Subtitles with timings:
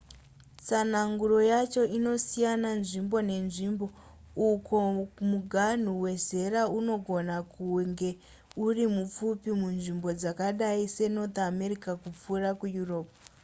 [0.65, 3.85] tsanangudzo yacho inosiyana nzvimbo nenzvimbo
[4.49, 4.75] uko
[5.29, 8.09] muganhu wezera unongona kunge
[8.67, 13.13] uri mupfupi munzvimbo dzakadai senorth america kupfuura kueurope